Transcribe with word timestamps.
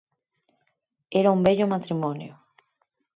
Era 1.19 1.29
un 1.35 1.41
vello 1.47 1.67
matrimonio. 1.73 2.33